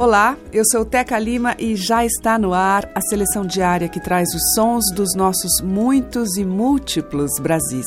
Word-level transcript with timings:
Olá, 0.00 0.34
eu 0.50 0.64
sou 0.64 0.82
Teca 0.82 1.18
Lima 1.18 1.54
e 1.58 1.76
já 1.76 2.06
está 2.06 2.38
no 2.38 2.54
ar 2.54 2.90
a 2.94 3.02
seleção 3.02 3.44
diária 3.44 3.86
que 3.86 4.00
traz 4.00 4.30
os 4.34 4.54
sons 4.54 4.90
dos 4.94 5.14
nossos 5.14 5.60
muitos 5.62 6.38
e 6.38 6.44
múltiplos 6.46 7.32
Brasis. 7.38 7.84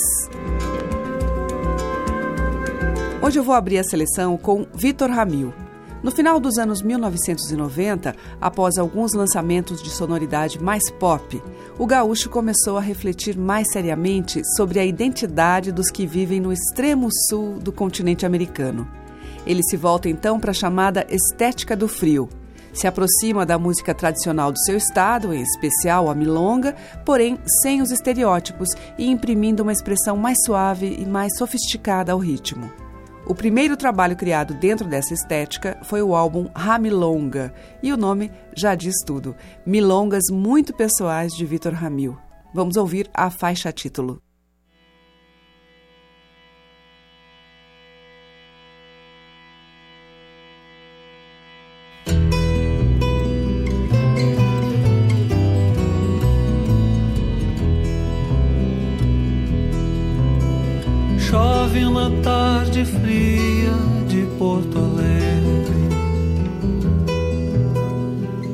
Hoje 3.20 3.40
eu 3.40 3.44
vou 3.44 3.56
abrir 3.56 3.80
a 3.80 3.84
seleção 3.84 4.38
com 4.38 4.68
Vitor 4.76 5.10
Ramil. 5.10 5.52
No 6.04 6.12
final 6.12 6.40
dos 6.40 6.60
anos 6.60 6.84
1990, 6.84 8.16
após 8.40 8.78
alguns 8.78 9.14
lançamentos 9.14 9.82
de 9.82 9.90
sonoridade 9.90 10.62
mais 10.62 10.92
pop, 10.92 11.42
o 11.80 11.88
gaúcho 11.88 12.30
começou 12.30 12.78
a 12.78 12.82
refletir 12.82 13.36
mais 13.36 13.72
seriamente 13.72 14.40
sobre 14.56 14.78
a 14.78 14.86
identidade 14.86 15.72
dos 15.72 15.90
que 15.90 16.06
vivem 16.06 16.40
no 16.40 16.54
extremo 16.54 17.10
sul 17.28 17.58
do 17.58 17.72
continente 17.72 18.24
americano. 18.24 18.88
Ele 19.46 19.62
se 19.64 19.76
volta 19.76 20.08
então 20.10 20.40
para 20.40 20.52
a 20.52 20.54
chamada 20.54 21.06
estética 21.10 21.76
do 21.76 21.88
frio. 21.88 22.30
Se 22.74 22.88
aproxima 22.88 23.46
da 23.46 23.60
música 23.60 23.94
tradicional 23.94 24.52
do 24.52 24.60
seu 24.60 24.76
estado, 24.76 25.34
em 25.34 25.42
especial 25.42 26.10
a 26.10 26.16
milonga, 26.16 26.76
porém 27.06 27.38
sem 27.62 27.82
os 27.82 27.92
estereótipos 27.92 28.70
e 28.98 29.10
imprimindo 29.10 29.62
uma 29.62 29.72
expressão 29.72 30.18
mais 30.18 30.38
suave 30.44 30.98
e 31.00 31.06
mais 31.06 31.38
sofisticada 31.38 32.12
ao 32.12 32.18
ritmo. 32.18 32.72
O 33.26 33.34
primeiro 33.36 33.78
trabalho 33.78 34.18
criado 34.18 34.54
dentro 34.56 34.88
dessa 34.88 35.14
estética 35.14 35.78
foi 35.84 36.02
o 36.02 36.16
álbum 36.16 36.50
Ramilonga, 36.54 37.54
e 37.82 37.94
o 37.94 37.98
nome 37.98 38.32
já 38.56 38.76
diz 38.76 38.96
tudo: 39.06 39.36
Milongas 39.66 40.24
muito 40.32 40.74
pessoais 40.74 41.32
de 41.34 41.46
Vitor 41.46 41.74
Ramil. 41.74 42.18
Vamos 42.54 42.76
ouvir 42.76 43.10
a 43.14 43.30
faixa 43.30 43.72
título. 43.72 44.22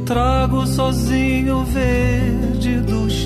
Trago 0.09 0.65
sozinho 0.65 1.63
verde 1.65 2.79
do 2.79 3.07
chimarrão. 3.07 3.18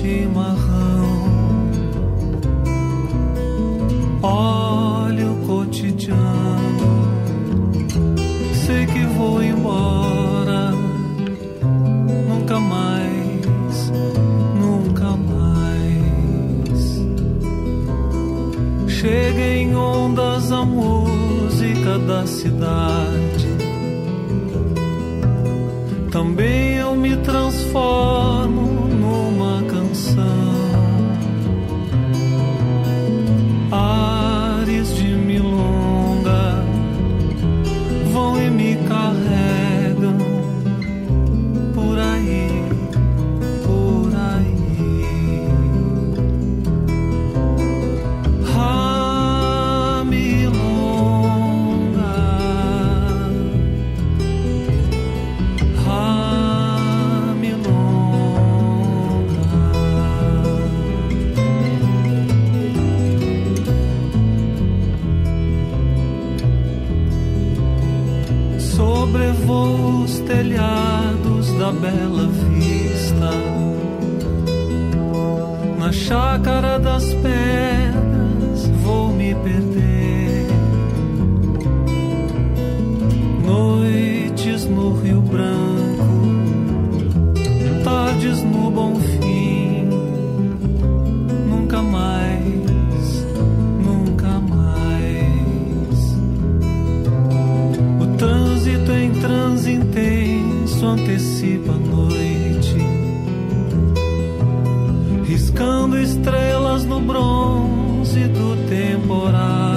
Estrelas 105.98 106.84
no 106.84 107.00
bronze 107.00 108.28
do 108.28 108.56
temporal. 108.68 109.73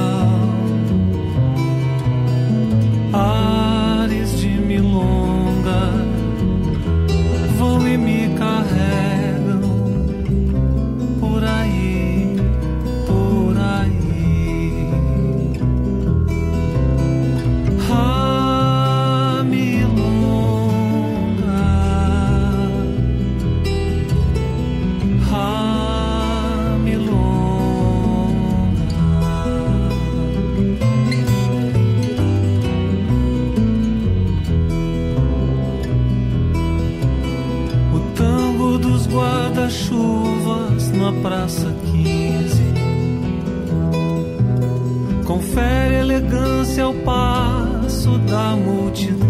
Ao 46.79 46.94
passo 46.94 48.18
da 48.19 48.56
multidão. 48.56 49.27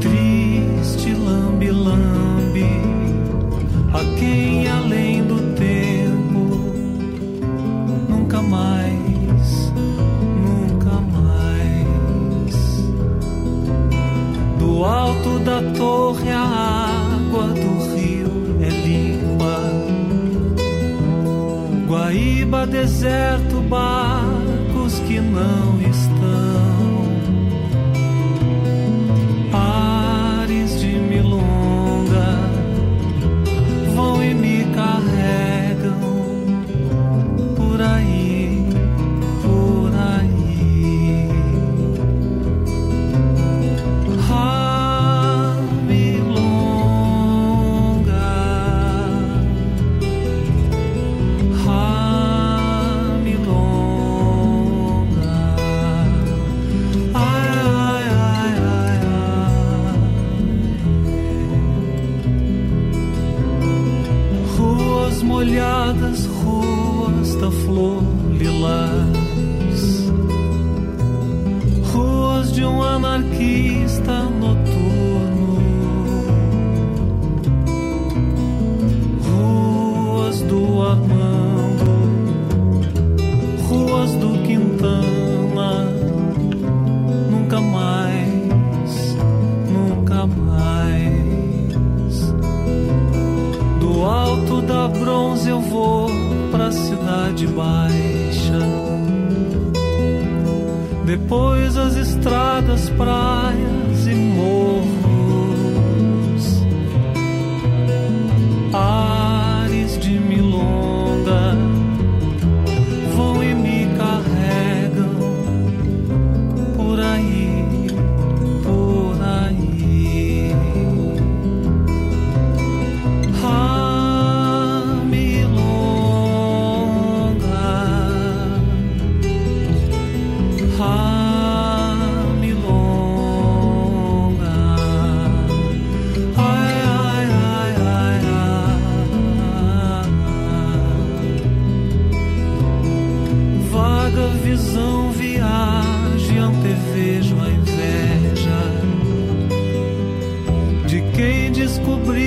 Triste 0.00 1.14
lambe-lambe 1.14 2.66
a 3.92 4.18
quem 4.18 4.68
além 4.68 5.22
do 5.24 5.36
tempo 5.54 6.74
nunca 8.08 8.42
mais, 8.42 9.72
nunca 10.42 11.00
mais. 11.12 12.56
Do 14.58 14.84
alto 14.84 15.38
da 15.40 15.62
torre 15.76 16.30
a 16.30 16.40
água 16.40 17.46
do 17.48 17.94
rio 17.94 18.56
é 18.60 18.68
limpa. 18.68 19.60
Guaíba 21.86 22.66
deserto 22.66 23.43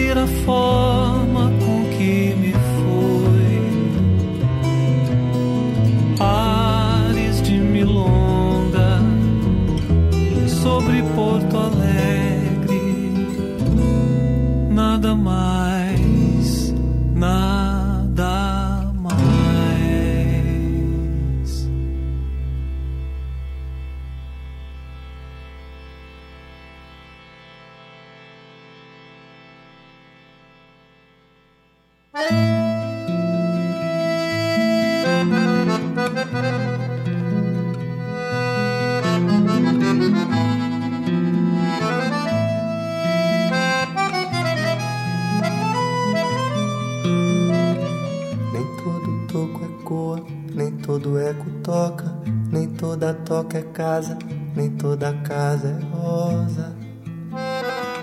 beautiful 0.08 1.37
casa, 53.78 54.18
nem 54.56 54.72
toda 54.72 55.14
casa 55.22 55.68
é 55.68 55.96
rosa, 55.96 56.76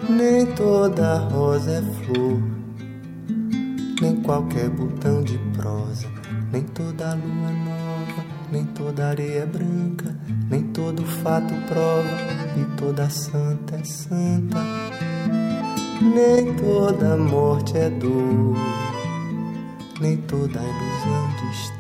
nem 0.09 0.47
toda 0.55 1.17
rosa 1.17 1.73
é 1.73 1.83
flor, 1.83 2.41
nem 4.01 4.15
qualquer 4.23 4.71
botão 4.71 5.21
de 5.25 5.37
prosa, 5.53 6.07
nem 6.53 6.63
toda 6.63 7.15
lua 7.15 7.51
nova, 7.51 8.25
nem 8.53 8.65
toda 8.67 9.09
areia 9.09 9.45
branca, 9.47 10.17
nem 10.49 10.63
todo 10.63 11.05
fato 11.05 11.53
prova, 11.67 12.09
e 12.57 12.77
toda 12.77 13.11
santa 13.11 13.75
é 13.75 13.83
santa, 13.83 14.61
nem 16.01 16.55
toda 16.55 17.17
morte 17.17 17.77
é 17.77 17.91
dor, 17.91 18.55
nem 20.01 20.19
toda 20.19 20.61
ilusão 20.61 21.29
de 21.37 21.74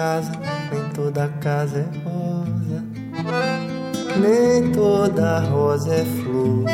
casa, 0.00 0.32
nem 0.72 0.88
toda 0.94 1.28
casa 1.42 1.78
é 1.80 2.08
rosa, 2.08 2.82
nem 4.18 4.72
toda 4.72 5.40
rosa 5.40 5.94
é 5.94 6.04
flor, 6.06 6.64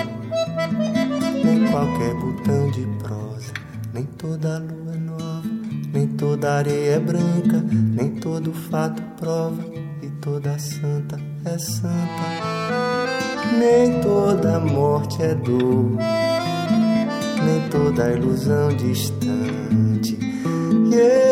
nem 1.44 1.66
qualquer 1.68 2.14
botão 2.14 2.70
de 2.70 2.86
prosa, 3.02 3.52
nem 3.92 4.04
toda 4.04 4.58
lua 4.58 4.94
é 4.94 4.98
nova, 4.98 5.42
nem 5.92 6.06
toda 6.06 6.52
areia 6.52 6.90
é 6.92 7.00
branca, 7.00 7.64
nem 7.68 8.14
todo 8.14 8.52
fato 8.52 9.02
prova, 9.18 9.60
e 10.00 10.08
toda 10.20 10.56
santa 10.60 11.18
é 11.44 11.58
santa, 11.58 12.22
nem 13.58 14.00
toda 14.02 14.60
morte 14.60 15.20
é 15.20 15.34
dor, 15.34 15.96
nem 17.44 17.68
toda 17.70 18.12
ilusão 18.12 18.68
distante. 18.68 20.16
Yeah. 20.92 21.25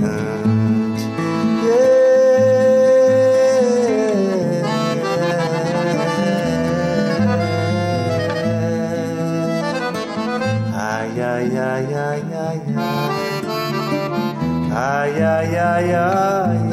mankind. 0.00 0.98
Yeah. 1.64 1.90
Ay, 10.72 11.20
ay, 11.20 11.58
ay, 11.58 11.94
ay, 11.94 12.22
ay, 12.34 12.60
ay. 12.76 13.40
Ay, 14.72 15.12
ay, 15.20 15.56
ay, 15.56 15.92
ay. 15.94 16.69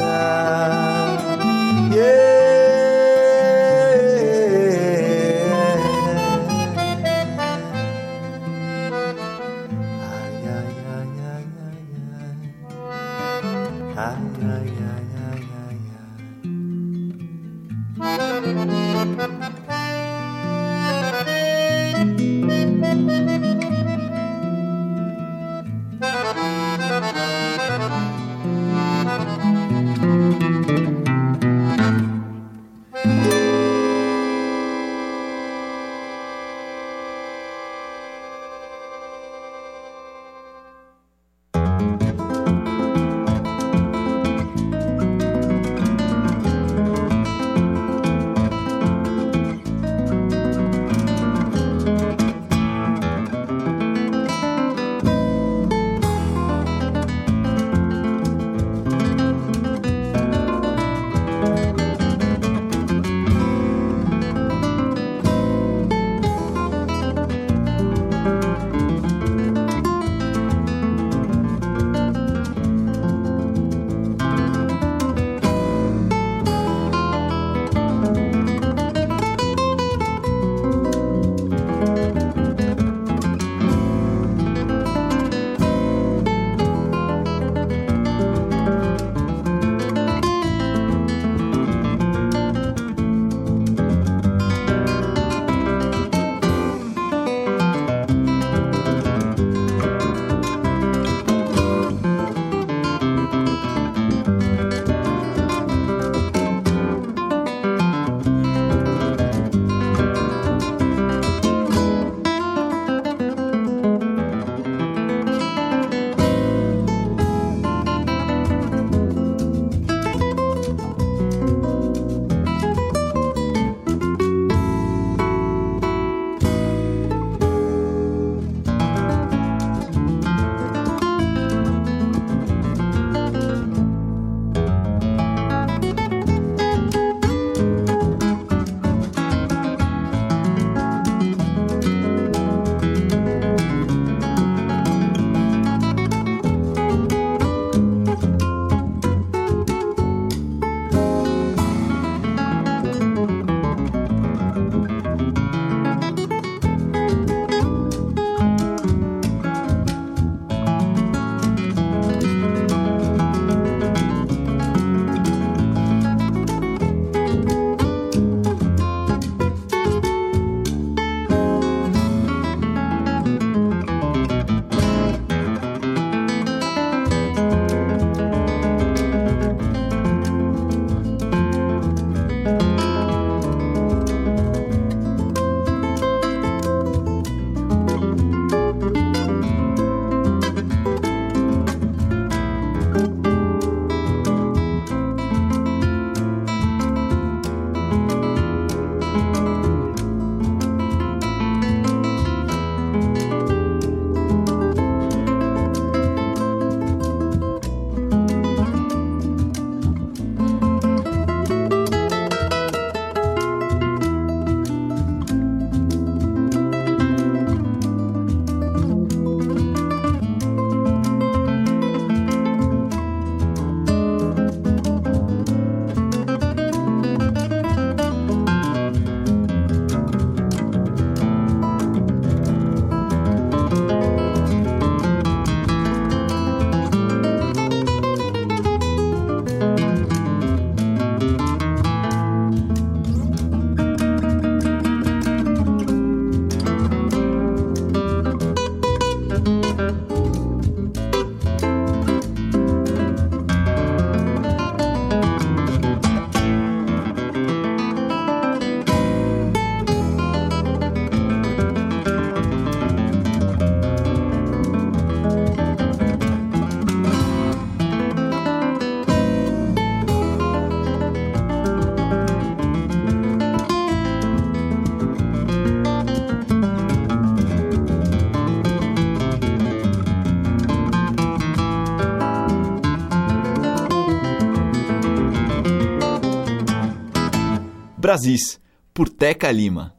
Brasis, 288.07 288.57
por 288.93 289.09
Teca 289.09 289.51
Lima. 289.51 289.93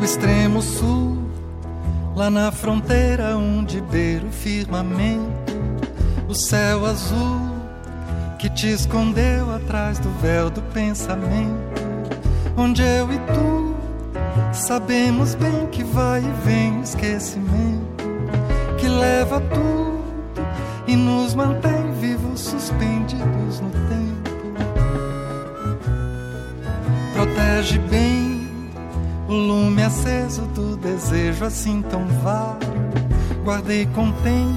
O 0.00 0.04
extremo 0.04 0.60
sul, 0.60 1.16
lá 2.16 2.28
na 2.28 2.50
fronteira 2.50 3.36
onde 3.36 3.80
beira 3.82 4.26
o 4.26 4.32
firmamento, 4.32 5.52
o 6.28 6.34
céu 6.34 6.86
azul 6.86 7.38
que 8.40 8.50
te 8.50 8.66
escondeu 8.66 9.48
atrás 9.54 10.00
do 10.00 10.10
véu 10.20 10.50
do 10.50 10.60
pensamento, 10.72 11.84
onde 12.56 12.82
eu 12.82 13.12
e 13.12 13.18
tu 13.18 13.76
sabemos 14.52 15.36
bem 15.36 15.68
que 15.68 15.84
vai 15.84 16.18
e 16.18 16.44
vem 16.44 16.80
o 16.80 16.82
esquecimento 16.82 18.02
que 18.80 18.88
leva 18.88 19.40
tudo 19.40 19.71
e 20.92 20.96
nos 20.96 21.34
mantém 21.34 21.90
vivos, 21.98 22.40
suspendidos 22.40 23.60
no 23.60 23.70
tempo. 23.70 24.52
Protege 27.14 27.78
bem 27.78 28.46
o 29.26 29.32
lume 29.32 29.82
aceso 29.82 30.42
do 30.54 30.76
desejo 30.76 31.46
assim 31.46 31.80
tão 31.80 32.06
vago. 32.22 32.60
Guardei 33.42 33.86
contém 33.86 34.54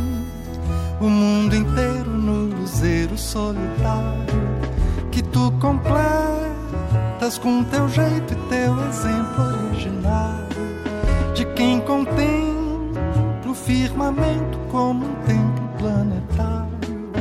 o 0.99 1.05
mundo 1.09 1.55
inteiro 1.55 2.09
no 2.09 2.53
luzeiro 2.53 3.17
solitário 3.17 4.35
que 5.11 5.23
tu 5.23 5.53
completas 5.61 7.37
com 7.37 7.63
teu 7.63 7.87
jeito 7.87 8.33
e 8.33 8.49
teu 8.49 8.77
exemplo 8.89 9.69
original 9.69 10.35
de 11.33 11.45
quem 11.53 11.79
contém 11.79 12.55
firmamento 13.65 14.59
como 14.69 15.05
um 15.05 15.15
tempo 15.25 15.54
planetário. 15.85 17.11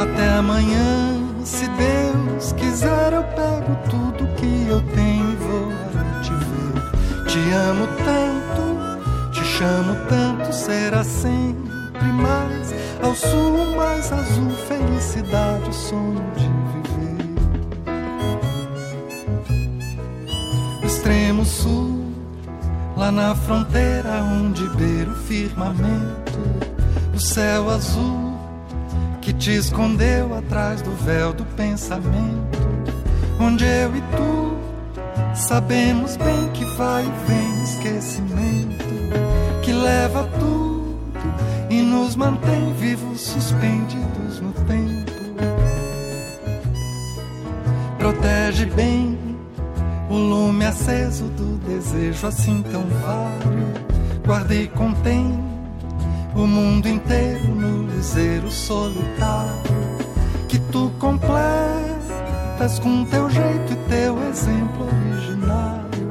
Até 0.00 0.28
amanhã, 0.30 1.20
se 1.44 1.68
Deus 1.68 2.52
quiser, 2.52 3.12
eu 3.12 3.22
pego 3.22 3.76
tudo 3.88 4.34
que 4.34 4.66
eu 4.68 4.80
tenho 4.94 5.32
e 5.32 5.36
vou 5.36 5.68
te 6.22 6.32
ver. 6.32 7.26
Te 7.26 7.52
amo 7.52 7.86
tanto, 8.04 9.30
te 9.30 9.44
chamo 9.44 9.94
tanto, 10.08 10.52
será 10.52 11.04
sempre 11.04 12.12
mais 12.12 12.74
ao 13.02 13.14
sul, 13.14 13.76
mais 13.76 14.12
azul, 14.12 14.50
felicidade, 14.66 15.72
sonho 15.74 16.24
de 16.36 16.49
na 23.10 23.34
fronteira 23.34 24.22
onde 24.22 24.68
beira 24.70 25.10
o 25.10 25.14
firmamento, 25.14 26.38
o 27.14 27.18
céu 27.18 27.68
azul 27.70 28.38
que 29.20 29.32
te 29.32 29.50
escondeu 29.50 30.34
atrás 30.34 30.80
do 30.82 30.92
véu 30.92 31.32
do 31.32 31.44
pensamento, 31.56 32.58
onde 33.40 33.64
eu 33.64 33.96
e 33.96 34.00
tu 34.16 34.56
sabemos 35.34 36.16
bem 36.16 36.48
que 36.52 36.64
vai 36.76 37.04
e 37.04 37.26
vem 37.26 37.62
esquecimento, 37.62 38.84
que 39.62 39.72
leva 39.72 40.24
tudo 40.38 40.98
e 41.68 41.82
nos 41.82 42.16
mantém 42.16 42.72
vivos, 42.74 43.20
suspendidos 43.20 44.40
no 44.40 44.52
tempo. 44.52 45.10
Protege 47.98 48.66
bem 48.66 49.29
o 50.10 50.14
lume 50.16 50.66
aceso 50.66 51.24
do 51.28 51.56
desejo 51.58 52.26
assim 52.26 52.62
tão 52.62 52.82
vário, 52.82 54.26
guardei 54.26 54.66
contém 54.66 55.38
o 56.34 56.46
mundo 56.46 56.88
inteiro 56.88 57.46
no 57.54 57.82
luzeiro 57.82 58.50
solitário. 58.50 59.70
Que 60.48 60.58
tu 60.58 60.90
completas 60.98 62.80
com 62.80 63.04
teu 63.04 63.30
jeito 63.30 63.72
e 63.72 63.76
teu 63.88 64.20
exemplo 64.28 64.86
originário. 64.86 66.10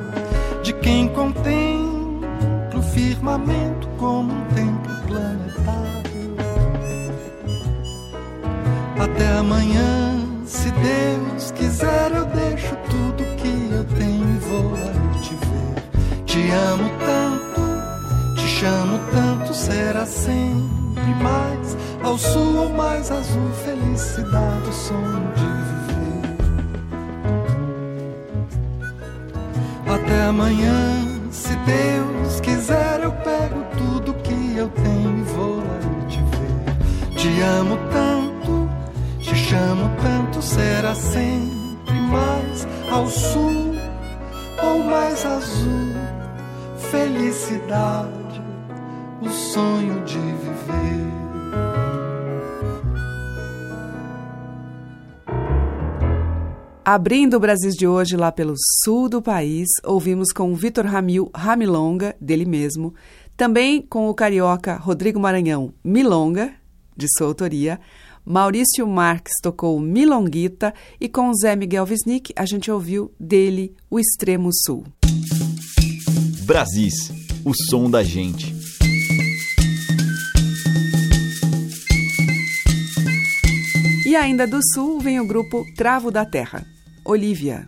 De 0.63 0.71
quem 0.73 1.09
contempla 1.09 2.79
o 2.79 2.81
firmamento 2.81 3.87
como 3.97 4.31
um 4.31 4.45
templo 4.55 4.95
planetário. 5.07 6.35
Até 8.97 9.27
amanhã, 9.37 10.25
se 10.45 10.71
Deus 10.71 11.51
quiser, 11.51 12.11
eu 12.11 12.25
deixo 12.27 12.78
e 13.97 14.39
vou 14.39 14.73
aí 14.75 15.21
te 15.21 15.35
ver. 15.35 16.23
Te 16.25 16.51
amo 16.51 16.89
tanto, 16.99 17.61
te 18.35 18.47
chamo 18.47 18.99
tanto, 19.11 19.53
será 19.53 20.05
sempre 20.05 21.15
mais 21.21 21.77
ao 22.03 22.17
sul 22.17 22.55
ou 22.57 22.69
mais 22.69 23.11
azul, 23.11 23.51
felicidade, 23.63 24.69
o 24.69 24.73
sonho 24.73 25.31
de 25.35 25.45
viver. 25.45 25.89
Até 29.93 30.21
amanhã, 30.25 31.07
se 31.31 31.55
Deus 31.55 32.39
quiser, 32.41 33.01
eu 33.01 33.11
pego 33.11 33.63
tudo 33.77 34.13
que 34.23 34.57
eu 34.57 34.69
tenho 34.69 35.19
e 35.19 35.23
vou 35.23 35.61
aí 35.61 36.07
te 36.07 36.19
ver. 36.19 37.15
Te 37.15 37.41
amo 37.41 37.77
tanto, 37.91 38.69
te 39.19 39.35
chamo 39.35 39.89
tanto, 40.01 40.41
será 40.41 40.95
sempre 40.95 41.99
mais 42.01 42.67
ao 42.91 43.07
sul 43.07 43.68
ou 44.69 44.83
mais 44.83 45.25
azul, 45.25 45.93
felicidade, 46.91 48.41
o 49.21 49.29
sonho 49.29 50.03
de 50.05 50.17
viver. 50.17 51.09
Abrindo 56.85 57.35
o 57.35 57.39
Brasil 57.39 57.71
de 57.71 57.87
hoje 57.87 58.15
lá 58.15 58.31
pelo 58.31 58.53
sul 58.83 59.09
do 59.09 59.21
país, 59.21 59.67
ouvimos 59.83 60.31
com 60.31 60.55
Vitor 60.55 60.85
Ramil 60.85 61.29
Ramilonga, 61.35 62.15
dele 62.19 62.45
mesmo, 62.45 62.93
também 63.37 63.81
com 63.81 64.09
o 64.09 64.13
carioca 64.13 64.75
Rodrigo 64.75 65.19
Maranhão 65.19 65.73
Milonga, 65.83 66.51
de 66.95 67.07
sua 67.17 67.27
autoria, 67.27 67.79
Maurício 68.31 68.85
Marques 68.85 69.33
tocou 69.41 69.79
Milonguita 69.79 70.71
e 71.01 71.09
com 71.09 71.33
Zé 71.33 71.55
Miguel 71.55 71.83
Wisnik 71.83 72.31
a 72.35 72.45
gente 72.45 72.69
ouviu 72.69 73.11
dele 73.19 73.75
O 73.89 73.99
Extremo 73.99 74.51
Sul. 74.53 74.85
Brasis, 76.43 77.11
o 77.43 77.55
som 77.55 77.89
da 77.89 78.03
gente. 78.03 78.53
E 84.05 84.15
ainda 84.15 84.45
do 84.45 84.59
sul 84.75 84.99
vem 84.99 85.19
o 85.19 85.25
grupo 85.25 85.65
Travo 85.75 86.11
da 86.11 86.23
Terra. 86.23 86.63
Olivia. 87.03 87.67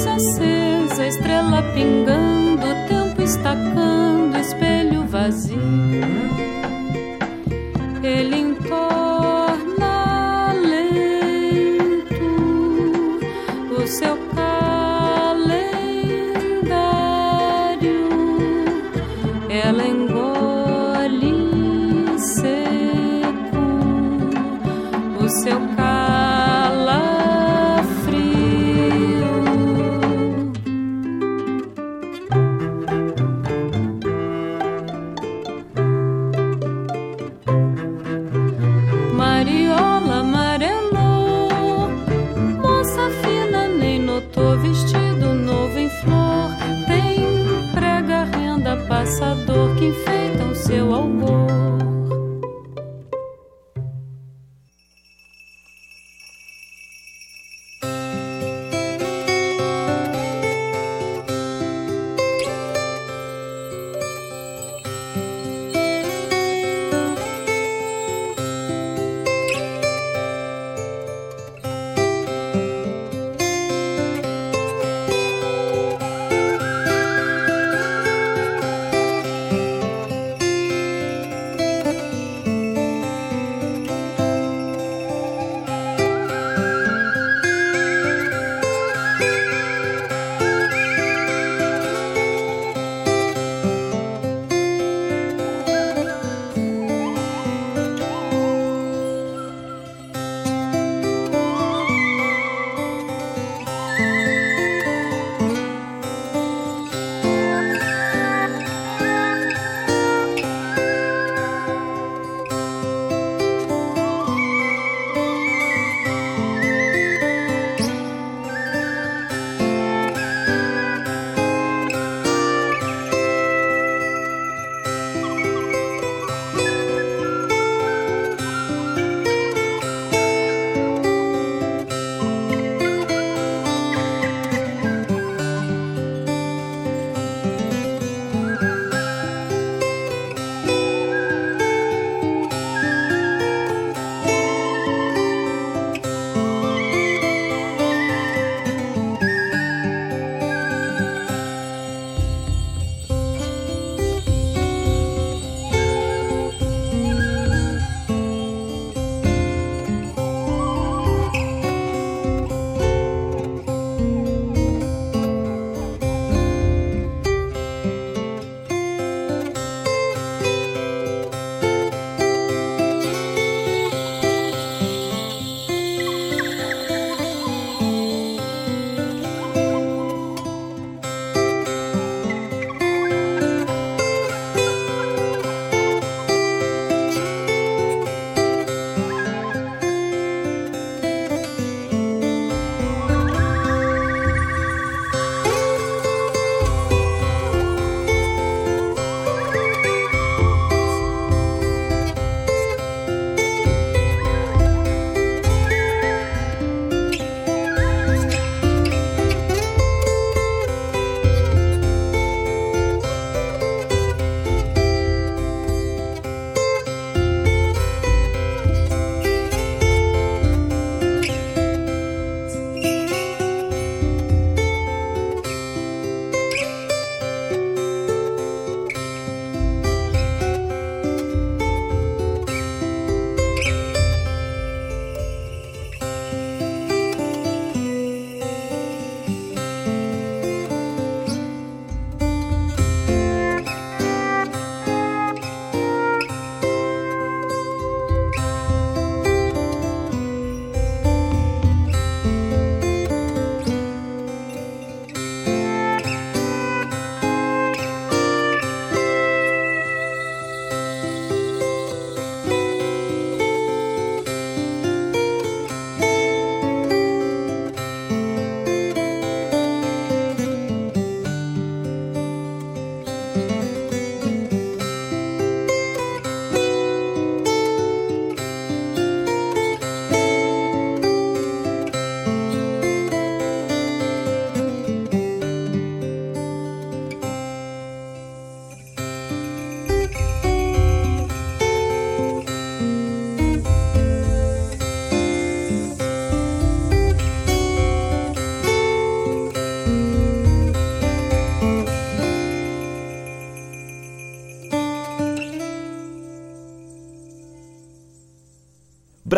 Luz 0.00 0.06
acesa, 0.06 1.06
estrela 1.06 1.62
pingando, 1.74 2.66
o 2.66 2.88
tempo 2.88 3.20
estacando, 3.20 4.34
espelho 4.38 5.04
vazio. 5.04 5.58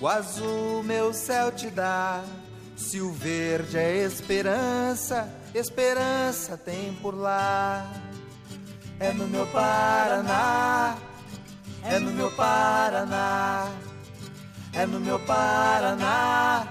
O 0.00 0.08
azul 0.08 0.82
meu 0.82 1.12
céu 1.12 1.50
te 1.50 1.70
dá. 1.70 2.22
Se 2.76 3.00
o 3.00 3.10
verde 3.10 3.78
é 3.78 4.04
esperança, 4.04 5.28
esperança 5.54 6.56
tem 6.56 6.92
por 7.00 7.14
lá. 7.14 7.90
é 8.98 9.12
no 9.12 9.26
meu 9.26 9.46
Paraná, 9.46 10.96
é 11.82 11.98
no 11.98 12.10
meu 12.10 12.30
Paraná, 12.32 13.70
é 14.72 14.86
no 14.86 15.00
meu 15.00 15.18
Paraná, 15.20 16.66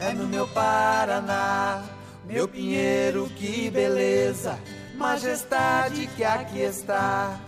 é 0.00 0.12
no 0.12 0.26
meu 0.26 0.48
Paraná, 0.48 1.82
meu 2.24 2.48
pinheiro, 2.48 3.28
que 3.36 3.70
beleza, 3.70 4.58
majestade 4.96 6.08
que 6.16 6.24
aqui 6.24 6.60
está, 6.60 7.38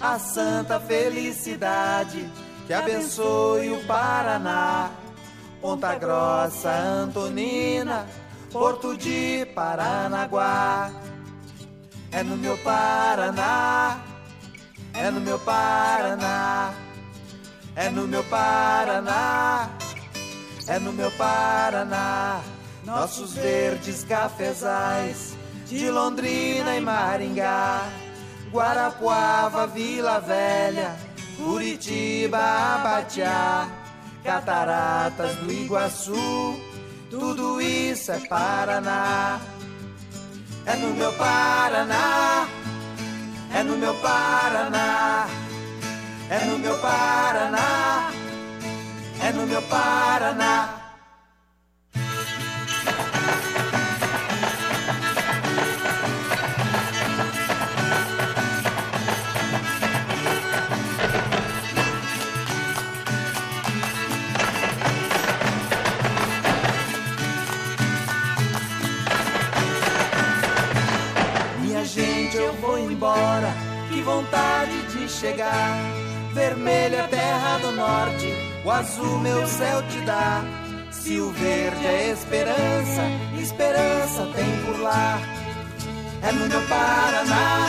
a 0.00 0.18
santa 0.18 0.80
felicidade 0.80 2.30
que 2.66 2.72
abençoe 2.72 3.70
o 3.70 3.84
Paraná, 3.84 4.90
Ponta 5.60 5.94
Grossa, 5.96 6.70
Antonina, 6.70 8.06
Porto 8.50 8.96
de 8.96 9.46
Paranaguá. 9.54 10.90
É 12.12 12.22
no 12.22 12.36
meu 12.36 12.56
Paraná, 12.58 13.98
é 14.94 15.10
no 15.10 15.20
meu 15.20 15.38
Paraná, 15.38 16.72
é 17.74 17.90
no 17.90 18.06
meu 18.06 18.22
Paraná, 18.24 19.68
é 20.68 20.78
no 20.78 20.92
meu 20.92 21.10
Paraná. 21.12 22.40
Nossos 22.84 23.34
verdes 23.34 24.04
cafezais 24.04 25.34
de 25.66 25.90
Londrina 25.90 26.76
e 26.76 26.80
Maringá, 26.80 27.88
Guarapuava, 28.52 29.66
Vila 29.66 30.20
Velha, 30.20 30.94
Curitiba, 31.36 32.38
Abatiá, 32.38 33.68
Cataratas 34.22 35.36
do 35.36 35.52
Iguaçu, 35.52 36.60
tudo 37.10 37.60
isso 37.60 38.12
é 38.12 38.18
Paraná 38.20 39.40
é 40.66 40.76
no 40.76 40.94
meu 40.94 41.12
Paraná, 41.12 42.48
é 43.52 43.62
no 43.62 43.76
meu 43.76 43.94
Paraná, 43.96 45.26
é 46.30 46.44
no 46.46 46.58
meu 46.58 46.78
Paraná, 46.78 48.10
é 49.20 49.32
no 49.32 49.46
meu 49.46 49.62
Paraná. 49.62 50.73
O 78.64 78.70
azul 78.70 79.18
meu 79.18 79.46
céu 79.46 79.82
te 79.88 80.00
dá. 80.00 80.42
Se 80.90 81.20
o 81.20 81.30
verde 81.32 81.86
é 81.86 82.10
esperança, 82.10 83.02
esperança 83.38 84.26
tem 84.34 84.64
por 84.64 84.80
lá. 84.80 85.18
É 86.22 86.32
no 86.32 86.46
meu 86.46 86.60
Paraná, 86.62 87.68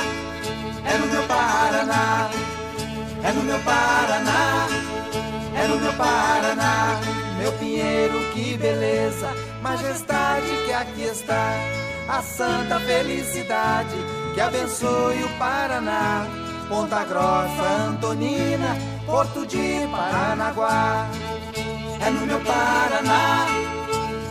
é 0.86 0.98
no 0.98 1.08
meu 1.08 1.24
Paraná, 1.24 2.30
é 3.24 3.32
no 3.34 3.44
meu 3.44 3.60
Paraná, 3.60 4.68
é 5.62 5.68
no 5.68 5.80
meu 5.82 5.94
Paraná. 5.94 7.00
Meu 7.40 7.52
pinheiro, 7.54 8.18
que 8.34 8.58
beleza, 8.58 9.30
majestade 9.62 10.48
que 10.66 10.72
aqui 10.72 11.04
está, 11.04 11.52
a 12.08 12.22
santa 12.22 12.80
felicidade 12.80 13.96
que 14.34 14.40
abençoe 14.40 15.24
o 15.24 15.30
Paraná, 15.38 16.26
Ponta 16.70 17.04
Grossa, 17.04 17.62
Antonina, 17.90 18.78
Porto 19.06 19.46
de 19.46 19.88
Paranaguá. 19.92 21.08
É 22.00 22.10
no 22.10 22.26
meu 22.26 22.40
Paraná, 22.42 23.46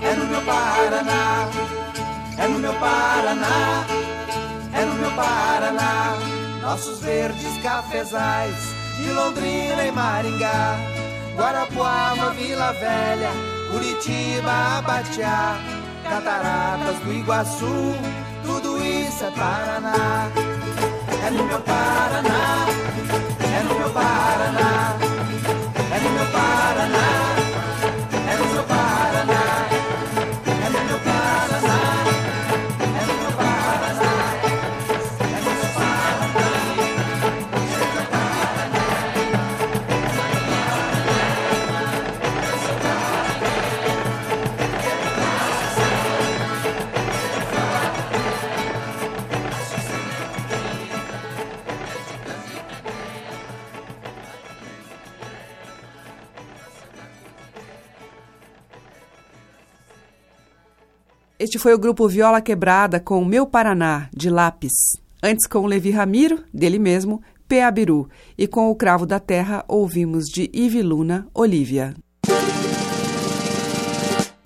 é 0.03 0.15
no 0.15 0.27
meu 0.27 0.43
Paraná, 0.43 1.49
é 2.39 2.49
no 2.49 2.59
meu 2.59 2.75
Paraná, 2.75 3.85
é 4.73 4.85
no 4.85 4.95
meu 4.95 5.11
Paraná. 5.13 6.17
Nossos 6.63 7.01
verdes 7.01 7.63
cafezais 7.63 8.75
de 8.97 9.11
Londrina 9.11 9.85
e 9.85 9.91
Maringá, 9.91 10.77
Guarapuava, 11.37 12.31
Vila 12.31 12.73
Velha, 12.75 13.31
Curitiba, 13.73 14.79
Abatiá, 14.79 15.57
Cataratas 16.05 16.99
do 16.99 17.13
Iguaçu 17.13 17.95
tudo 18.45 18.79
isso 18.85 19.25
é 19.25 19.31
Paraná. 19.31 20.31
É 21.27 21.31
no 21.31 21.45
meu 21.45 21.61
Paraná, 21.61 22.67
é 23.57 23.63
no 23.63 23.79
meu 23.79 23.91
Paraná, 23.91 24.97
é 25.93 26.01
no 26.01 26.11
meu 26.11 26.27
Paraná. 28.65 29.54
Este 61.55 61.63
foi 61.63 61.73
o 61.73 61.79
grupo 61.79 62.09
Viola 62.09 62.41
Quebrada 62.41 62.99
com 62.99 63.25
Meu 63.25 63.47
Paraná, 63.47 64.09
de 64.13 64.29
Lápis. 64.29 64.73
Antes, 65.23 65.47
com 65.47 65.65
Levi 65.67 65.93
Ramiro, 65.93 66.43
dele 66.53 66.81
mesmo, 66.81 67.23
Peabiru. 67.47 68.09
E 68.37 68.49
com 68.49 68.73
o 68.73 68.75
Cravo 68.75 69.07
da 69.07 69.21
Terra, 69.21 69.65
ouvimos 69.69 70.25
de 70.25 70.51
Ive 70.53 70.83
Luna, 70.83 71.29
Olívia. 71.33 71.95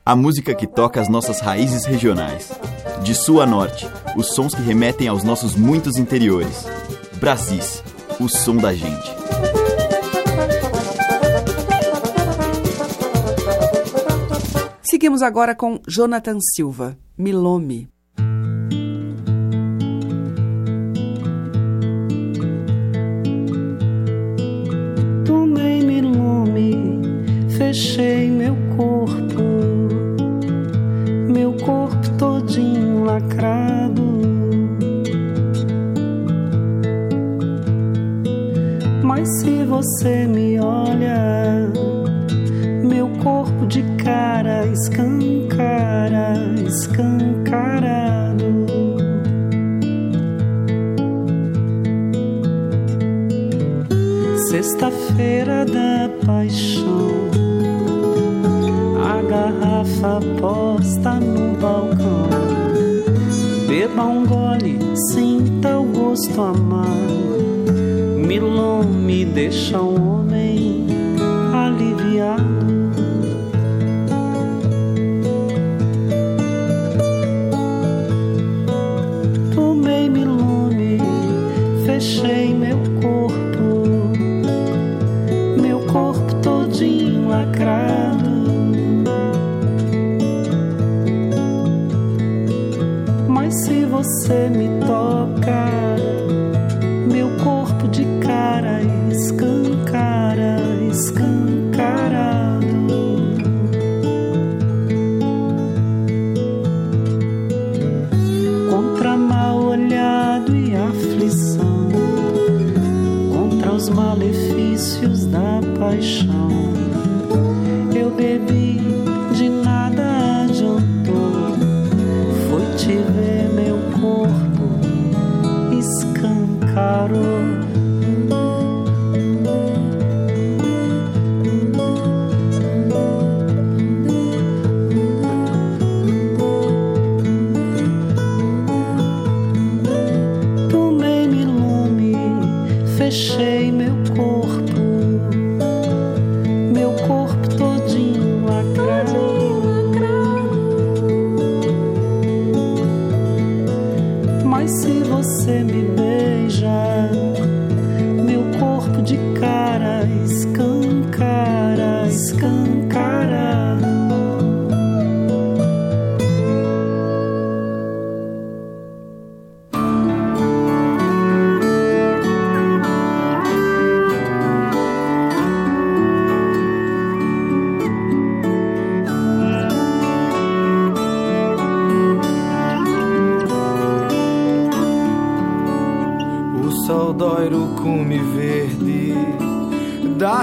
A 0.05 0.15
música 0.15 0.55
que 0.55 0.67
toca 0.67 1.01
as 1.01 1.09
nossas 1.09 1.41
raízes 1.41 1.87
regionais. 1.87 2.53
De 3.03 3.15
sul 3.15 3.41
a 3.41 3.47
norte, 3.47 3.89
os 4.15 4.35
sons 4.35 4.55
que 4.55 4.61
remetem 4.61 5.09
aos 5.09 5.25
nossos 5.25 5.57
muitos 5.57 5.97
interiores. 5.97 6.67
Brasis, 7.19 7.83
o 8.21 8.29
som 8.29 8.59
da 8.59 8.75
gente. 8.75 9.58
Seguimos 14.99 15.23
agora 15.23 15.55
com 15.55 15.81
Jonathan 15.87 16.39
Silva, 16.41 16.99
Milome. 17.17 17.89
Tomei 25.25 25.85
Milome, 25.85 27.01
fechei 27.57 28.29
meu 28.29 28.57
corpo, 28.77 29.41
meu 31.33 31.53
corpo 31.65 32.11
todinho 32.19 33.05
lacrado. 33.05 34.03
Mas 39.05 39.29
se 39.39 39.63
você 39.65 40.27
me 40.27 40.59
olha 40.59 41.88
corpo 44.09 44.09
de 44.09 44.15
cara 44.39 44.67
escancara, 44.67 46.35
escancarado. 46.67 48.49
Sexta-feira 54.49 55.65
da 55.67 56.09
paixão, 56.25 57.31
a 59.05 59.23
garrafa 59.29 60.21
posta 60.41 61.15
no 61.21 61.57
balcão. 61.59 62.29
Beba 63.67 64.05
um 64.05 64.25
gole, 64.27 64.79
sinta 65.13 65.79
o 65.79 65.85
gosto 65.85 66.41
amargo. 66.41 67.29
Milon 68.27 68.85
me 68.85 69.25
deixa 69.25 69.81
um 69.81 70.11
homem 70.11 70.28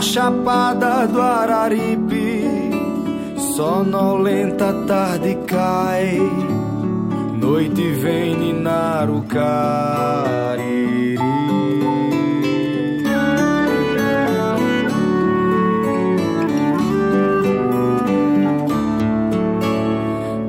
chapada 0.06 1.08
do 1.08 1.20
Araripe. 1.22 2.44
Sonolenta 3.56 4.74
tarde 4.86 5.36
cai, 5.48 6.20
noite 7.40 7.92
vem 7.92 8.36
ninar 8.36 9.10
o 9.10 9.22
cariri. 9.24 11.16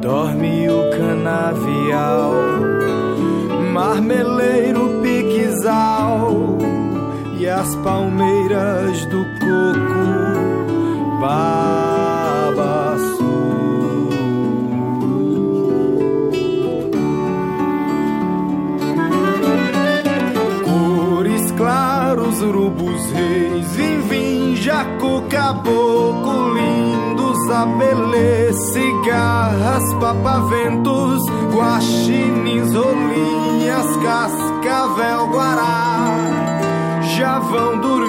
Dorme 0.00 0.68
o 0.68 0.90
canavial 0.90 2.32
marmeleiro 3.72 5.00
piquezal 5.02 6.58
e 7.38 7.46
as 7.46 7.74
palmeiras 7.76 9.04
do 9.06 9.25
caboclo, 25.46 26.54
lindos, 26.54 27.38
abelê, 27.50 28.52
cigarras, 28.52 29.94
papaventos, 30.00 31.22
guaxinins, 31.54 32.74
rolinhas, 32.74 33.86
cascavel, 33.98 35.28
guará, 35.28 36.16
já 37.16 37.38
vão 37.38 37.78
dormir, 37.78 38.05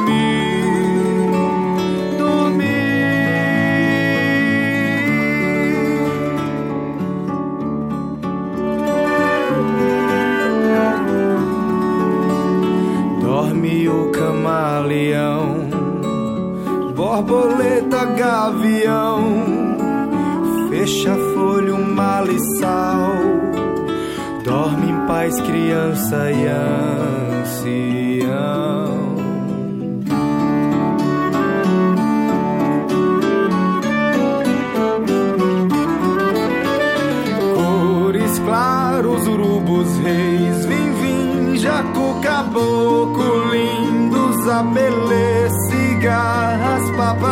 borboleta, 17.22 18.05
gavião, 18.05 19.20
fecha 20.70 21.15
folha, 21.34 21.74
um 21.74 21.93
malissal. 21.95 23.11
Dorme 24.43 24.91
em 24.91 25.07
paz, 25.07 25.41
criança 25.41 26.32
e 26.32 26.47
ancião. 27.43 28.28
Cores 37.55 38.39
claros, 38.39 39.28
urubus 39.28 39.97
reis, 39.97 40.65
vim, 40.65 40.91
vim, 41.01 41.57
jaco, 41.57 42.22
caboclo, 42.22 43.51
lindos, 43.51 44.47
abelê, 44.47 45.49
cigarras, 45.68 46.47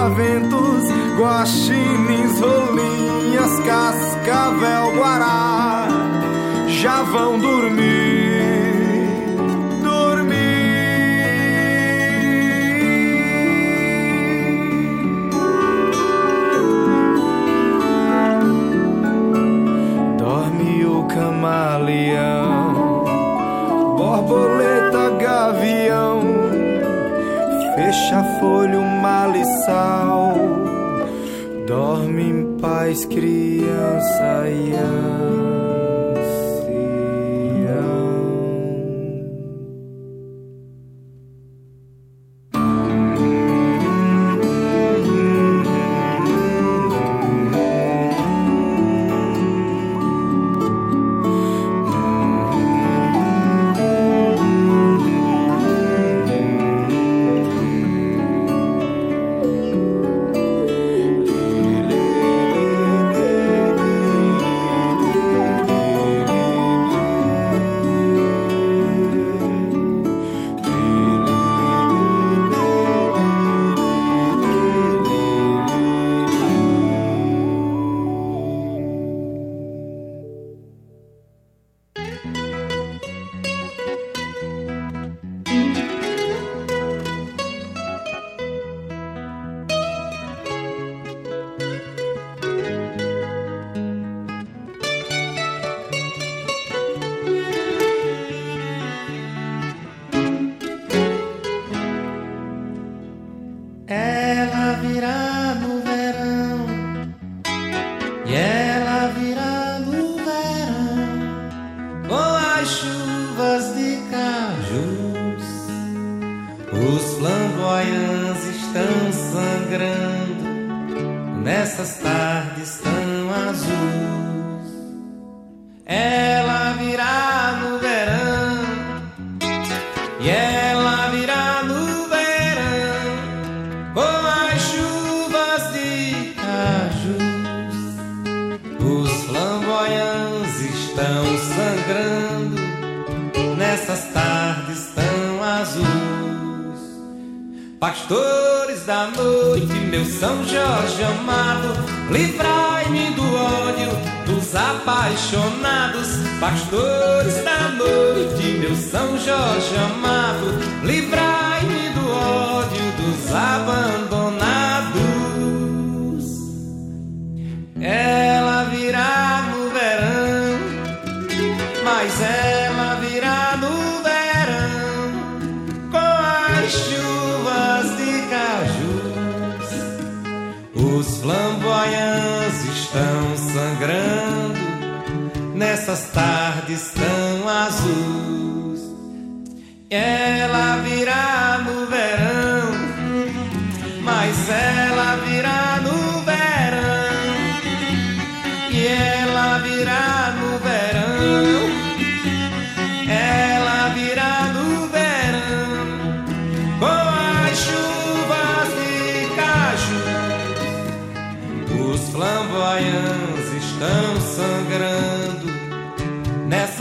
papaventos, 0.06 0.84
guaxinins, 1.18 2.40
rolinhas, 2.40 3.60
cascavel, 3.66 4.96
guará, 4.96 5.88
já 6.68 7.02
vão 7.02 7.40
dormir, 7.40 9.36
dormir. 9.84 10.36
Dorme 20.20 20.86
o 20.86 21.04
camaleão, 21.06 22.76
borboleta, 23.98 25.10
gavião, 25.20 26.22
fecha 27.76 28.24
folha, 28.40 28.85
malissal. 29.66 30.36
Dorme 31.68 32.24
em 32.24 32.58
paz, 32.58 33.06
criança 33.06 34.48
e 34.48 34.76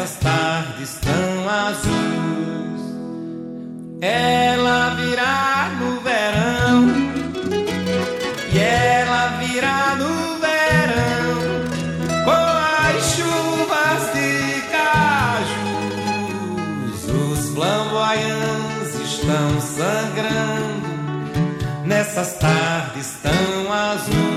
nessas 0.05 0.17
tardes 0.17 0.99
tão 1.01 1.49
azuis. 1.49 2.83
Ela 4.03 4.95
virá 4.97 5.71
no 5.81 6.01
verão. 6.01 6.89
E 8.53 8.59
ela 8.59 9.39
virá 9.39 9.97
no 9.97 10.39
verão 10.41 11.65
com 12.23 12.31
as 12.31 13.03
chuvas 13.17 14.13
de 14.13 14.61
cajus. 14.71 15.95
Os 17.09 17.49
flamboyants 17.55 18.95
estão 19.03 19.59
sangrando 19.61 20.85
nessas 21.87 22.35
tardes 22.35 23.15
tão 23.23 23.73
azuis. 23.73 24.34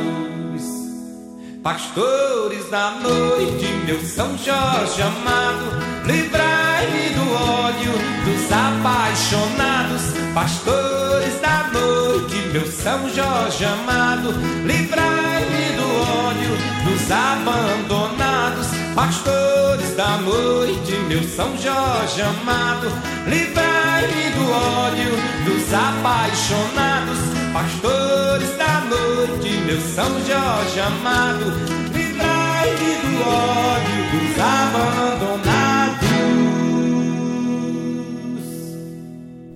Pastores 1.68 2.70
da 2.70 2.91
noite, 2.91 3.65
meu 3.86 3.99
São 3.99 4.38
Jorge 4.38 5.01
amado, 5.01 5.65
livrai-me 6.05 7.09
do 7.09 7.34
ódio 7.34 7.91
dos 8.24 8.49
apaixonados. 8.49 10.01
Pastores 10.34 11.41
da 11.41 11.70
noite, 11.74 12.36
meu 12.53 12.65
São 12.72 13.09
Jorge 13.09 13.65
amado, 13.65 14.30
livrai-me 14.63 15.76
do 15.76 15.88
ódio 16.30 16.55
dos 16.86 17.11
abandonados. 17.11 18.68
Pastores 18.95 19.93
da 19.97 20.20
noite, 20.20 20.93
meu 21.09 21.22
São 21.28 21.49
Jorge 21.57 22.22
amado, 22.22 22.88
livrai-me 23.28 24.30
do 24.38 24.51
ódio 24.53 25.11
dos 25.43 25.74
apaixonados. 25.74 27.47
Pastores 27.58 28.55
da 28.55 28.82
noite, 28.82 29.49
meu 29.66 29.82
São 29.82 30.05
Jorge 30.24 30.80
amado, 30.80 31.45
livrai-me 31.91 32.95
do 33.01 33.18
ódio 33.28 34.03
dos 34.12 34.39
abandonados. 34.39 36.08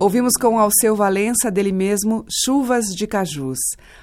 Ouvimos 0.00 0.32
com 0.32 0.58
Alceu 0.58 0.96
Valença, 0.96 1.48
dele 1.48 1.70
mesmo, 1.70 2.24
Chuvas 2.28 2.86
de 2.86 3.06
Cajus. 3.06 3.60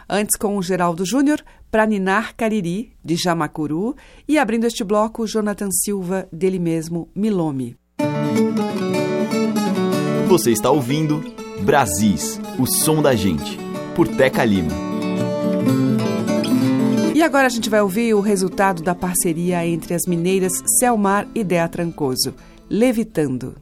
Antes 0.10 0.38
com 0.40 0.56
o 0.56 0.64
Geraldo 0.64 1.06
Júnior, 1.06 1.44
Pra 1.70 1.86
Ninar 1.86 2.38
Cariri, 2.38 2.94
de 3.04 3.18
Jamacuru. 3.18 3.98
E 4.26 4.40
abrindo 4.40 4.66
este 4.66 4.86
bloco, 4.86 5.28
Jonathan 5.28 5.68
Silva, 5.84 6.26
dele 6.32 6.58
mesmo, 6.58 7.10
Milome. 7.14 7.76
Você 10.30 10.52
está 10.52 10.72
ouvindo 10.72 11.22
Brasis, 11.66 12.40
o 12.58 12.66
som 12.66 13.02
da 13.02 13.14
gente, 13.14 13.60
por 14.00 14.08
Teca 14.08 14.46
Lima. 14.46 14.72
E 17.14 17.22
agora 17.22 17.48
a 17.48 17.50
gente 17.50 17.70
vai 17.70 17.82
ouvir 17.82 18.14
o 18.14 18.22
resultado 18.22 18.82
da 18.82 18.96
parceria 18.96 19.68
entre 19.68 19.94
as 19.94 20.06
mineiras 20.08 20.54
Selmar 20.80 21.28
e 21.36 21.44
Dea 21.44 21.68
Trancoso, 21.68 22.34
Levitando. 22.70 23.56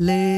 lay 0.00 0.37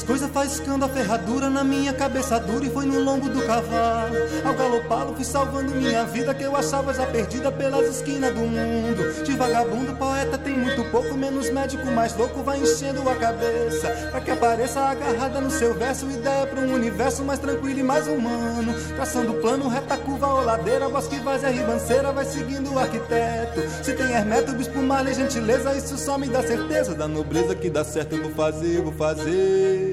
As 0.00 0.02
coisas 0.02 0.30
faiscando 0.30 0.86
a 0.86 0.88
ferradura 0.88 1.50
na 1.50 1.62
minha 1.62 1.92
cabeça 1.92 2.40
dura 2.40 2.64
e 2.64 2.70
foi 2.70 2.86
no 2.86 3.00
lombo 3.00 3.28
do 3.28 3.46
cavalo. 3.46 4.16
Ao 4.42 4.54
galopá-lo 4.54 5.14
fui 5.14 5.26
salvando 5.26 5.74
minha 5.74 6.04
vida 6.04 6.32
que 6.32 6.42
eu 6.42 6.56
achava 6.56 6.94
já 6.94 7.04
perdida 7.04 7.52
pelas 7.52 7.86
esquinas 7.96 8.32
do 8.32 8.40
mundo. 8.40 9.22
De 9.22 9.32
vagabundo, 9.36 9.94
poeta 9.96 10.38
tem 10.38 10.56
muito 10.56 10.82
pouco, 10.90 11.14
menos 11.14 11.50
médico, 11.50 11.86
mais 11.90 12.16
louco 12.16 12.42
vai 12.42 12.58
enchendo 12.60 13.06
a 13.10 13.14
cabeça. 13.14 13.88
Pra 14.10 14.22
que 14.22 14.30
apareça 14.30 14.80
agarrada 14.80 15.38
no 15.38 15.50
seu 15.50 15.74
verso, 15.74 16.10
ideia 16.10 16.46
pra 16.46 16.60
um 16.60 16.72
universo 16.72 17.22
mais 17.22 17.38
tranquilo 17.38 17.80
e 17.80 17.82
mais 17.82 18.08
humano. 18.08 18.74
Traçando 18.96 19.34
plano, 19.34 19.68
reta 19.68 19.98
curva 19.98 20.28
ou 20.28 20.42
ladeira, 20.42 20.88
bosque, 20.88 21.18
várzea, 21.18 21.50
ribanceira, 21.50 22.10
vai 22.10 22.24
seguindo 22.24 22.72
o 22.72 22.78
arquiteto. 22.78 23.60
Se 23.84 23.92
tem 23.92 24.10
hermeto, 24.12 24.52
bispo, 24.52 24.80
malha, 24.80 25.12
gentileza, 25.12 25.74
isso 25.74 25.98
só 25.98 26.16
me 26.16 26.26
dá 26.26 26.42
certeza 26.42 26.94
da 26.94 27.06
nobreza 27.06 27.54
que 27.54 27.68
dá 27.68 27.84
certo. 27.84 28.16
Eu 28.16 28.22
vou 28.22 28.32
fazer, 28.32 28.78
eu 28.78 28.84
vou 28.84 28.92
fazer 28.92 29.89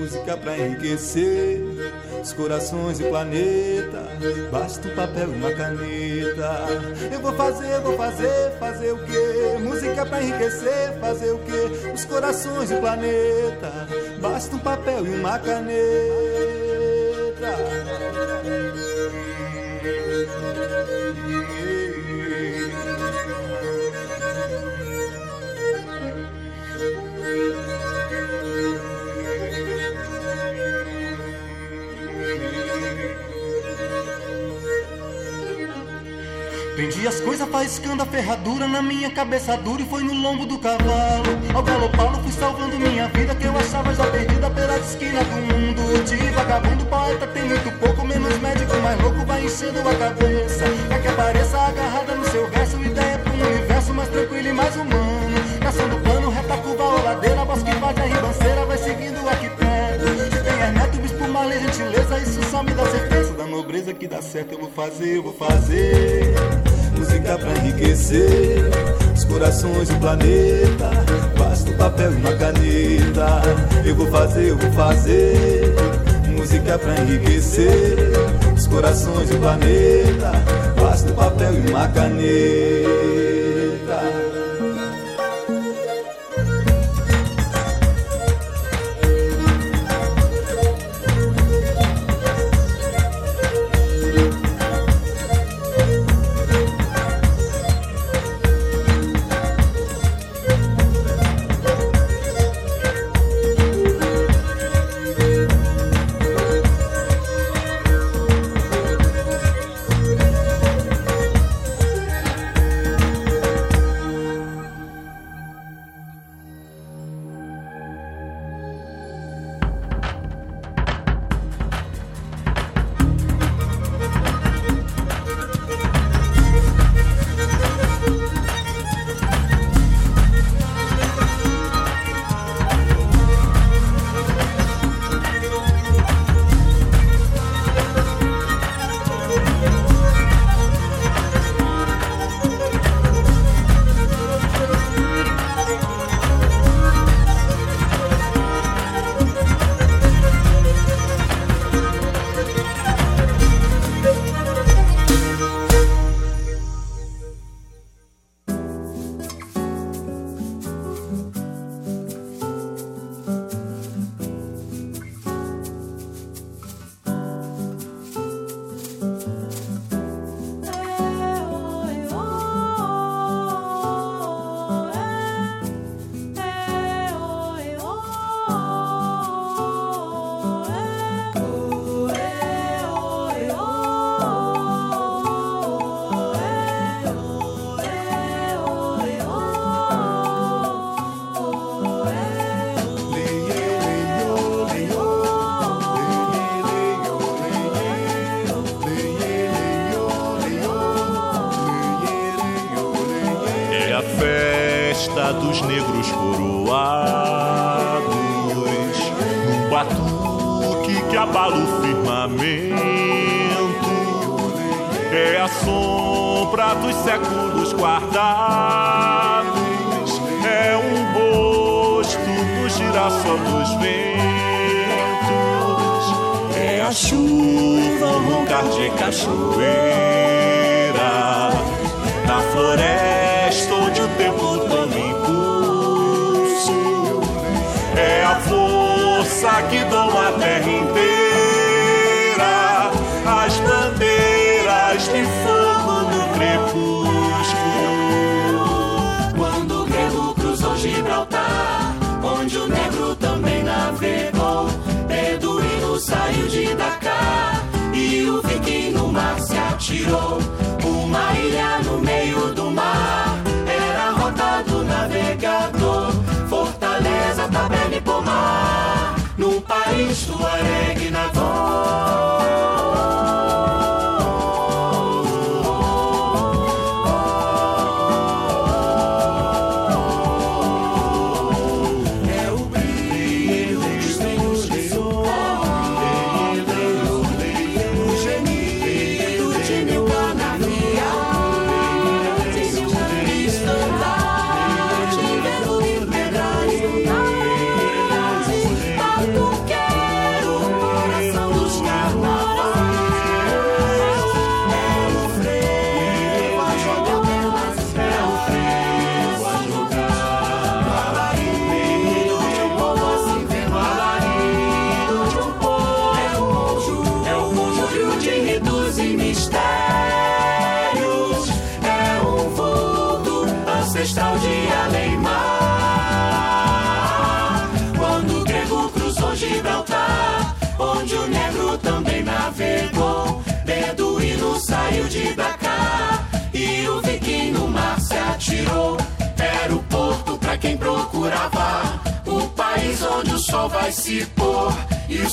música 0.00 0.34
pra 0.34 0.56
enriquecer 0.56 1.60
os 2.22 2.32
corações 2.32 2.98
e 3.00 3.04
planeta. 3.04 4.08
Basta 4.50 4.88
um 4.88 4.94
papel 4.94 5.30
e 5.30 5.34
uma 5.34 5.50
caneta. 5.52 6.66
Eu 7.12 7.20
vou 7.20 7.34
fazer, 7.34 7.80
vou 7.80 7.96
fazer, 7.98 8.50
fazer 8.58 8.92
o 8.92 8.98
quê? 9.04 9.58
Música 9.60 10.06
pra 10.06 10.22
enriquecer, 10.22 10.98
fazer 11.00 11.32
o 11.32 11.38
quê? 11.40 11.90
Os 11.94 12.04
corações 12.06 12.70
e 12.70 12.76
planeta. 12.76 13.70
Basta 14.20 14.56
um 14.56 14.58
papel 14.58 15.06
e 15.06 15.10
uma 15.10 15.38
caneta. 15.38 16.29
Prendi 36.74 37.06
as 37.06 37.20
coisas 37.20 37.48
faiscando 37.48 38.02
a 38.02 38.06
ferradura 38.06 38.66
na 38.66 38.80
minha 38.80 39.10
cabeça 39.10 39.56
dura 39.56 39.82
e 39.82 39.86
foi 39.86 40.02
no 40.02 40.14
lombo 40.14 40.46
do 40.46 40.58
cavalo. 40.58 41.24
Ao 41.54 41.62
galopá-lo 41.62 42.22
fui 42.22 42.32
salvando 42.32 42.78
minha 42.78 43.08
vida 43.08 43.34
que 43.34 43.44
eu 43.44 43.56
achava 43.56 43.94
já 43.94 44.06
perdida 44.06 44.48
pela 44.50 44.78
esquina 44.78 45.22
do 45.24 45.36
mundo. 45.36 46.04
De 46.04 46.16
vagabundo, 46.30 46.84
poeta 46.86 47.26
tem 47.26 47.44
muito 47.44 47.70
pouco, 47.78 48.06
menos 48.06 48.38
médico, 48.38 48.76
mais 48.76 49.00
louco 49.00 49.26
vai 49.26 49.44
enchendo 49.44 49.80
a 49.80 49.94
cabeça. 49.94 50.64
É 50.90 50.98
que 50.98 51.08
apareça 51.08 51.58
agarrada 51.58 52.14
no 52.14 52.24
seu 52.26 52.48
verso, 52.48 52.76
ideia 52.82 53.18
pro 53.18 53.32
universo 53.32 53.94
mais 53.94 54.08
tranquilo 54.08 54.48
e 54.48 54.52
mais 54.52 54.76
humano. 54.76 55.60
Caçando 55.60 55.96
plano, 55.96 56.30
reta, 56.30 56.56
curva 56.56 56.84
oladeira 56.84 57.10
ladeira, 57.14 57.44
voz 57.44 57.62
que 57.62 57.72
faz 57.72 57.98
a 57.98 58.02
ribanceira, 58.02 58.66
vai 58.66 58.78
seguindo 58.78 59.20
o 59.20 59.56
perto. 59.56 60.36
Se 60.36 60.42
tem 60.42 60.60
Hermeto, 60.60 60.98
bispo, 60.98 61.28
malha, 61.28 61.58
gentileza, 61.60 62.18
isso 62.18 62.40
só 62.50 62.62
me 62.62 62.72
dá 62.72 62.84
certeza 62.86 63.09
nobreza 63.80 63.94
que 63.94 64.06
dá 64.06 64.22
certo. 64.22 64.52
Eu 64.52 64.60
vou 64.60 64.70
fazer, 64.70 65.16
eu 65.16 65.22
vou 65.22 65.32
fazer. 65.32 66.34
Música 66.96 67.38
pra 67.38 67.52
enriquecer 67.58 68.70
os 69.14 69.24
corações 69.24 69.88
do 69.88 69.98
planeta. 69.98 70.90
Basta 71.38 71.70
o 71.70 71.74
papel 71.76 72.12
e 72.12 72.16
uma 72.16 72.32
caneta. 72.34 73.42
Eu 73.84 73.94
vou 73.94 74.06
fazer, 74.08 74.48
eu 74.50 74.58
vou 74.58 74.72
fazer. 74.72 75.74
Música 76.28 76.78
pra 76.78 77.00
enriquecer 77.00 77.96
os 78.54 78.66
corações 78.66 79.28
do 79.30 79.38
planeta. 79.38 80.32
Basta 80.80 81.10
o 81.10 81.14
papel 81.14 81.54
e 81.54 81.70
uma 81.70 81.88
caneta. 81.88 83.29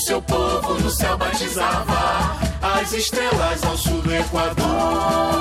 Seu 0.08 0.22
povo 0.22 0.76
no 0.76 0.90
céu 0.90 1.18
batizava 1.18 2.38
as 2.62 2.94
estrelas 2.94 3.62
ao 3.66 3.78
sul 3.78 4.02
do 4.02 4.16
Equador. 4.16 5.37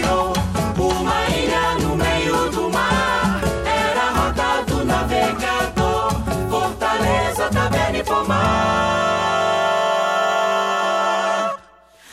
Se 0.00 0.06
atirou 0.06 0.32
Uma 0.78 1.28
ilha 1.28 1.74
no 1.80 1.96
meio 1.96 2.50
do 2.50 2.70
mar 2.70 3.40
Era 3.64 4.02
a 4.02 4.10
rota 4.10 4.62
do 4.66 4.84
navegador. 4.84 6.22
Fortaleza, 6.50 7.48
taberna 7.50 7.98
e 7.98 8.04
pomar. 8.04 8.40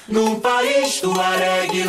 Num 0.07 0.39
país 0.39 1.01
do 1.01 1.19
aregue 1.19 1.83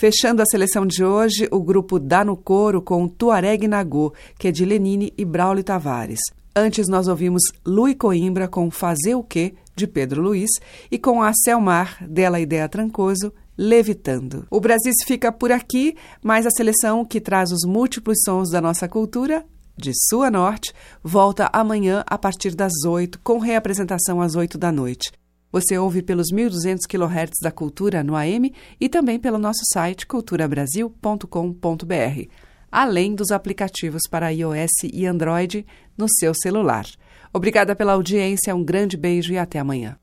Fechando 0.00 0.40
a 0.40 0.46
seleção 0.46 0.86
de 0.86 1.04
hoje, 1.04 1.46
o 1.50 1.60
grupo 1.60 1.98
Dá 1.98 2.24
no 2.24 2.34
Coro 2.34 2.80
com 2.80 3.06
Tuareg 3.06 3.68
Nagô, 3.68 4.14
que 4.38 4.48
é 4.48 4.50
de 4.50 4.64
Lenine 4.64 5.12
e 5.14 5.26
Braulio 5.26 5.62
Tavares. 5.62 6.20
Antes 6.56 6.88
nós 6.88 7.06
ouvimos 7.06 7.42
Lui 7.66 7.94
Coimbra 7.94 8.48
com 8.48 8.70
Fazer 8.70 9.14
o 9.14 9.22
Quê, 9.22 9.52
de 9.76 9.86
Pedro 9.86 10.22
Luiz, 10.22 10.48
e 10.90 10.98
com 10.98 11.22
a 11.22 11.34
Selmar, 11.34 12.02
dela 12.08 12.40
Ideia 12.40 12.66
Trancoso, 12.66 13.30
Levitando. 13.58 14.46
O 14.50 14.58
Brasil 14.58 14.90
fica 15.06 15.30
por 15.30 15.52
aqui, 15.52 15.94
mas 16.22 16.46
a 16.46 16.50
seleção 16.50 17.04
que 17.04 17.20
traz 17.20 17.52
os 17.52 17.66
múltiplos 17.66 18.20
sons 18.24 18.50
da 18.50 18.62
nossa 18.62 18.88
cultura, 18.88 19.44
de 19.76 19.92
sul 20.08 20.22
a 20.22 20.30
norte, 20.30 20.72
volta 21.04 21.50
amanhã 21.52 22.02
a 22.06 22.16
partir 22.16 22.54
das 22.54 22.72
8, 22.86 23.20
com 23.22 23.38
reapresentação 23.38 24.22
às 24.22 24.34
8 24.34 24.56
da 24.56 24.72
noite. 24.72 25.12
Você 25.52 25.76
ouve 25.76 26.02
pelos 26.02 26.28
1.200 26.32 26.78
kHz 26.88 27.38
da 27.42 27.50
Cultura 27.50 28.04
no 28.04 28.14
AM 28.14 28.52
e 28.80 28.88
também 28.88 29.18
pelo 29.18 29.38
nosso 29.38 29.62
site 29.72 30.06
culturabrasil.com.br, 30.06 32.28
além 32.70 33.14
dos 33.14 33.30
aplicativos 33.30 34.02
para 34.08 34.32
iOS 34.32 34.70
e 34.92 35.06
Android 35.06 35.66
no 35.98 36.06
seu 36.08 36.32
celular. 36.34 36.86
Obrigada 37.32 37.74
pela 37.74 37.94
audiência, 37.94 38.54
um 38.54 38.64
grande 38.64 38.96
beijo 38.96 39.32
e 39.32 39.38
até 39.38 39.58
amanhã. 39.58 39.96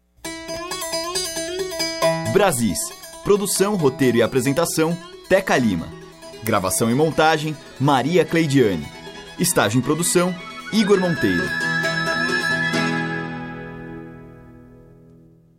Brasis. 2.34 2.80
Produção, 3.24 3.76
roteiro 3.76 4.18
e 4.18 4.22
apresentação, 4.22 4.98
Teca 5.28 5.58
Lima. 5.58 5.90
Gravação 6.44 6.90
e 6.90 6.94
montagem, 6.94 7.56
Maria 7.80 8.24
Cleidiane. 8.24 8.88
Estágio 9.38 9.80
em 9.80 9.82
produção, 9.82 10.34
Igor 10.72 11.00
Monteiro. 11.00 11.77